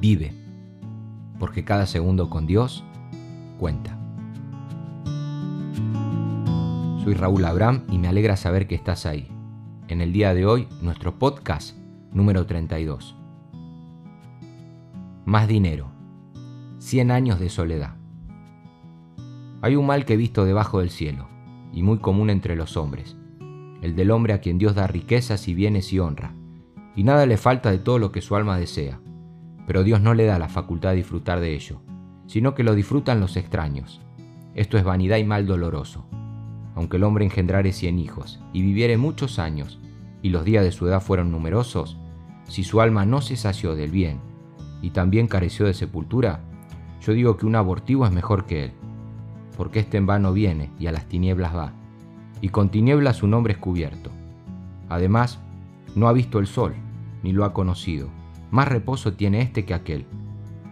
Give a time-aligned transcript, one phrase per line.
[0.00, 0.32] Vive,
[1.38, 2.82] porque cada segundo con Dios
[3.58, 3.98] cuenta.
[7.04, 9.28] Soy Raúl Abraham y me alegra saber que estás ahí.
[9.88, 11.76] En el día de hoy, nuestro podcast
[12.14, 13.14] número 32.
[15.26, 15.90] Más dinero.
[16.78, 17.96] 100 años de soledad.
[19.60, 21.28] Hay un mal que he visto debajo del cielo,
[21.74, 23.18] y muy común entre los hombres,
[23.82, 26.32] el del hombre a quien Dios da riquezas y bienes y honra,
[26.96, 28.98] y nada le falta de todo lo que su alma desea,
[29.70, 31.80] pero Dios no le da la facultad de disfrutar de ello,
[32.26, 34.00] sino que lo disfrutan los extraños.
[34.56, 36.08] Esto es vanidad y mal doloroso.
[36.74, 39.78] Aunque el hombre engendrare cien hijos y viviere muchos años,
[40.22, 41.96] y los días de su edad fueron numerosos,
[42.48, 44.18] si su alma no se sació del bien
[44.82, 46.40] y también careció de sepultura,
[47.00, 48.72] yo digo que un abortivo es mejor que él,
[49.56, 51.74] porque éste en vano viene y a las tinieblas va,
[52.40, 54.10] y con tinieblas su nombre es cubierto.
[54.88, 55.38] Además,
[55.94, 56.74] no ha visto el sol,
[57.22, 58.08] ni lo ha conocido,
[58.50, 60.06] más reposo tiene este que aquel,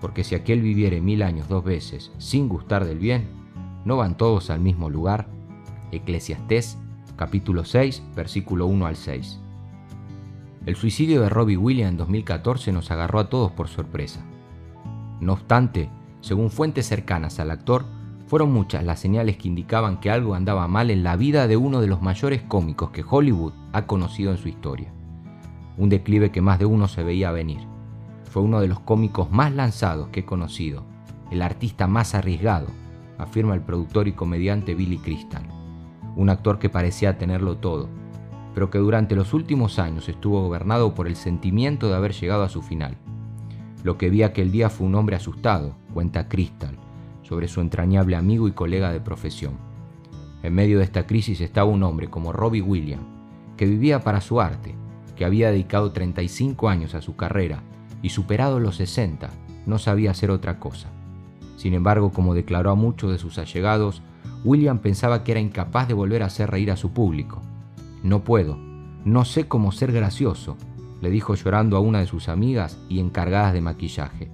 [0.00, 3.28] porque si aquel viviere mil años dos veces sin gustar del bien,
[3.84, 5.28] ¿no van todos al mismo lugar?
[5.92, 6.78] Eclesiastés
[7.16, 9.40] capítulo 6, versículo 1 al 6.
[10.66, 14.24] El suicidio de Robbie Williams en 2014 nos agarró a todos por sorpresa.
[15.20, 15.90] No obstante,
[16.22, 17.84] según fuentes cercanas al actor,
[18.26, 21.80] fueron muchas las señales que indicaban que algo andaba mal en la vida de uno
[21.80, 24.92] de los mayores cómicos que Hollywood ha conocido en su historia
[25.80, 27.66] un declive que más de uno se veía venir.
[28.24, 30.84] Fue uno de los cómicos más lanzados que he conocido,
[31.30, 32.66] el artista más arriesgado,
[33.16, 35.42] afirma el productor y comediante Billy Crystal,
[36.16, 37.88] un actor que parecía tenerlo todo,
[38.54, 42.50] pero que durante los últimos años estuvo gobernado por el sentimiento de haber llegado a
[42.50, 42.98] su final.
[43.82, 46.76] Lo que vi aquel día fue un hombre asustado, cuenta Crystal,
[47.22, 49.54] sobre su entrañable amigo y colega de profesión.
[50.42, 53.06] En medio de esta crisis estaba un hombre como Robbie Williams,
[53.56, 54.74] que vivía para su arte,
[55.20, 57.62] que había dedicado 35 años a su carrera
[58.00, 59.28] y superado los 60,
[59.66, 60.88] no sabía hacer otra cosa.
[61.56, 64.00] Sin embargo, como declaró a muchos de sus allegados,
[64.44, 67.42] William pensaba que era incapaz de volver a hacer reír a su público.
[68.02, 68.56] No puedo,
[69.04, 70.56] no sé cómo ser gracioso,
[71.02, 74.30] le dijo llorando a una de sus amigas y encargadas de maquillaje.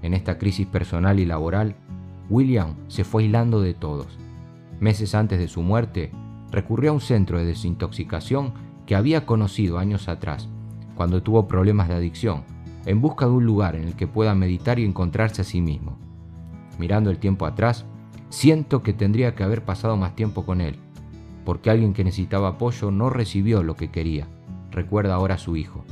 [0.00, 1.74] En esta crisis personal y laboral,
[2.30, 4.16] William se fue aislando de todos.
[4.78, 6.12] Meses antes de su muerte,
[6.52, 8.52] recurrió a un centro de desintoxicación
[8.86, 10.48] que había conocido años atrás,
[10.94, 12.44] cuando tuvo problemas de adicción,
[12.86, 15.98] en busca de un lugar en el que pueda meditar y encontrarse a sí mismo.
[16.78, 17.86] Mirando el tiempo atrás,
[18.28, 20.76] siento que tendría que haber pasado más tiempo con él,
[21.44, 24.26] porque alguien que necesitaba apoyo no recibió lo que quería,
[24.70, 25.84] recuerda ahora su hijo.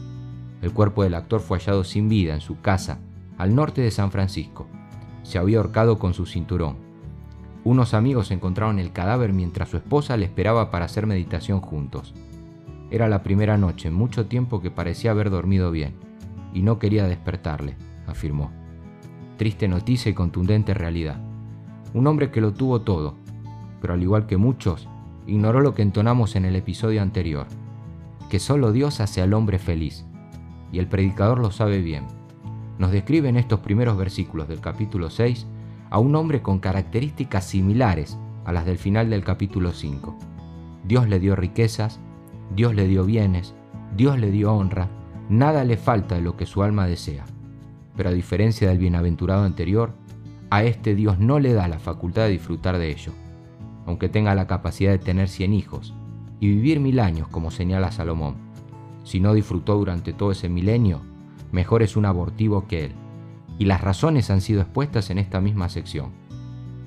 [0.61, 2.99] El cuerpo del actor fue hallado sin vida en su casa,
[3.39, 4.67] al norte de San Francisco.
[5.23, 6.77] Se había ahorcado con su cinturón.
[7.65, 12.15] Unos amigos encontraron el cadáver mientras su esposa le esperaba para hacer meditación juntos.
[12.93, 15.95] Era la primera noche en mucho tiempo que parecía haber dormido bien,
[16.53, 17.75] y no quería despertarle,
[18.07, 18.51] afirmó.
[19.39, 21.19] Triste noticia y contundente realidad.
[21.95, 23.15] Un hombre que lo tuvo todo,
[23.81, 24.91] pero al igual que muchos,
[25.27, 27.47] ignoró lo que entonamos en el episodio anterior,
[28.29, 30.05] que solo Dios hace al hombre feliz,
[30.71, 32.05] y el predicador lo sabe bien.
[32.77, 35.47] Nos describe en estos primeros versículos del capítulo 6
[35.89, 40.15] a un hombre con características similares a las del final del capítulo 5.
[40.85, 41.99] Dios le dio riquezas,
[42.55, 43.55] Dios le dio bienes,
[43.97, 44.91] Dios le dio honra,
[45.31, 47.25] nada le falta de lo que su alma desea.
[47.97, 49.95] Pero a diferencia del bienaventurado anterior,
[50.51, 53.13] a este Dios no le da la facultad de disfrutar de ello,
[53.87, 55.95] aunque tenga la capacidad de tener cien hijos
[56.41, 58.35] y vivir mil años como señala Salomón.
[59.03, 61.01] Si no disfrutó durante todo ese milenio,
[61.53, 62.93] mejor es un abortivo que él.
[63.59, 66.11] Y las razones han sido expuestas en esta misma sección.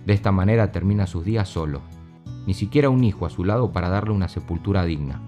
[0.05, 1.81] De esta manera termina sus días solo,
[2.45, 5.24] ni siquiera un hijo a su lado para darle una sepultura digna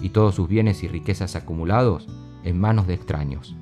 [0.00, 2.08] y todos sus bienes y riquezas acumulados
[2.44, 3.54] en manos de extraños.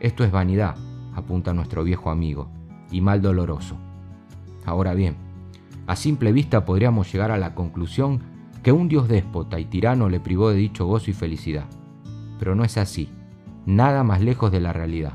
[0.00, 0.76] Esto es vanidad,
[1.14, 2.48] apunta nuestro viejo amigo,
[2.90, 3.76] y mal doloroso.
[4.64, 5.16] Ahora bien,
[5.86, 8.20] a simple vista podríamos llegar a la conclusión
[8.62, 11.64] que un dios déspota y tirano le privó de dicho gozo y felicidad.
[12.38, 13.08] Pero no es así,
[13.66, 15.14] nada más lejos de la realidad.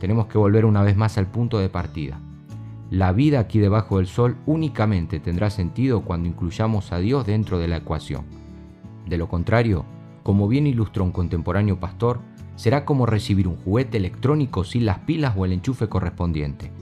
[0.00, 2.20] Tenemos que volver una vez más al punto de partida.
[2.90, 7.68] La vida aquí debajo del sol únicamente tendrá sentido cuando incluyamos a Dios dentro de
[7.68, 8.24] la ecuación.
[9.06, 9.84] De lo contrario,
[10.22, 12.20] como bien ilustró un contemporáneo pastor,
[12.56, 16.72] será como recibir un juguete electrónico sin las pilas o el enchufe correspondiente,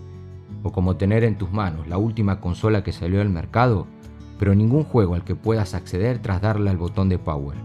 [0.62, 3.86] o como tener en tus manos la última consola que salió al mercado,
[4.38, 7.58] pero ningún juego al que puedas acceder tras darle al botón de power.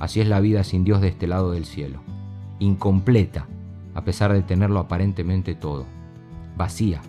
[0.00, 2.00] Así es la vida sin Dios de este lado del cielo,
[2.58, 3.46] incompleta,
[3.94, 5.86] a pesar de tenerlo aparentemente todo,
[6.56, 7.00] vacía,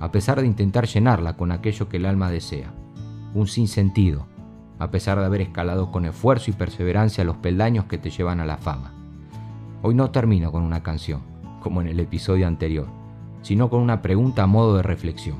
[0.00, 2.74] a pesar de intentar llenarla con aquello que el alma desea,
[3.32, 4.26] un sinsentido,
[4.78, 8.44] a pesar de haber escalado con esfuerzo y perseverancia los peldaños que te llevan a
[8.44, 8.92] la fama.
[9.82, 11.22] Hoy no termino con una canción,
[11.60, 12.86] como en el episodio anterior,
[13.42, 15.36] sino con una pregunta a modo de reflexión.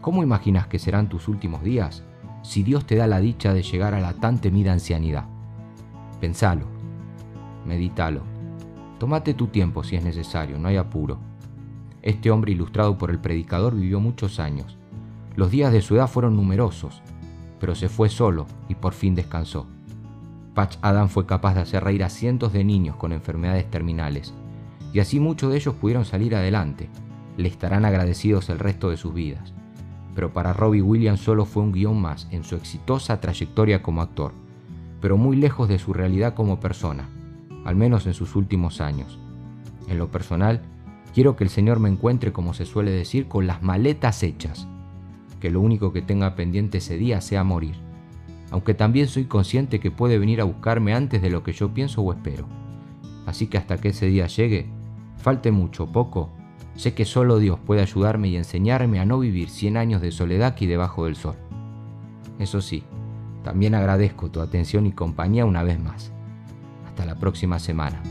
[0.00, 2.04] ¿Cómo imaginas que serán tus últimos días
[2.42, 5.26] si Dios te da la dicha de llegar a la tan temida ancianidad?
[6.20, 6.66] Pensalo,
[7.66, 8.22] medítalo,
[8.98, 11.18] tómate tu tiempo si es necesario, no hay apuro.
[12.02, 14.78] Este hombre ilustrado por el predicador vivió muchos años.
[15.36, 17.02] Los días de su edad fueron numerosos,
[17.60, 19.66] pero se fue solo y por fin descansó.
[20.54, 24.34] Patch Adam fue capaz de hacer reír a cientos de niños con enfermedades terminales,
[24.92, 26.88] y así muchos de ellos pudieron salir adelante.
[27.36, 29.52] Le estarán agradecidos el resto de sus vidas.
[30.14, 34.32] Pero para Robbie Williams solo fue un guion más en su exitosa trayectoria como actor,
[35.00, 37.08] pero muy lejos de su realidad como persona,
[37.64, 39.18] al menos en sus últimos años.
[39.88, 40.62] En lo personal,
[41.14, 44.66] quiero que el Señor me encuentre, como se suele decir, con las maletas hechas,
[45.40, 47.90] que lo único que tenga pendiente ese día sea morir
[48.50, 52.02] aunque también soy consciente que puede venir a buscarme antes de lo que yo pienso
[52.02, 52.46] o espero.
[53.26, 54.66] Así que hasta que ese día llegue,
[55.18, 56.30] falte mucho o poco,
[56.74, 60.48] sé que solo Dios puede ayudarme y enseñarme a no vivir 100 años de soledad
[60.48, 61.36] aquí debajo del sol.
[62.38, 62.82] Eso sí,
[63.44, 66.10] también agradezco tu atención y compañía una vez más.
[66.88, 68.02] Hasta la próxima semana.